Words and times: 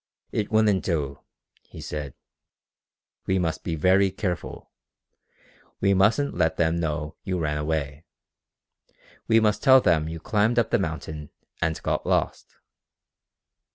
"It 0.31 0.51
wouldn't 0.51 0.83
do," 0.83 1.19
he 1.69 1.79
said. 1.79 2.15
"We 3.27 3.37
must 3.37 3.63
be 3.63 3.75
very 3.75 4.09
careful. 4.09 4.71
We 5.79 5.93
mustn't 5.93 6.33
let 6.33 6.57
them 6.57 6.79
know 6.79 7.17
you 7.23 7.37
ran 7.37 7.59
away. 7.59 8.05
We 9.27 9.39
must 9.39 9.61
tell 9.61 9.79
them 9.79 10.09
you 10.09 10.19
climbed 10.19 10.57
up 10.57 10.71
the 10.71 10.79
mountain, 10.79 11.29
and 11.61 11.79
got 11.83 12.07
lost." 12.07 12.55